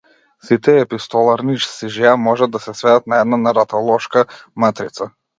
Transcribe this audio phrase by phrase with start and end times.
[0.45, 4.25] Сите епистоларни сижеа можат да се сведат на една наратолошка
[4.65, 5.09] матрица.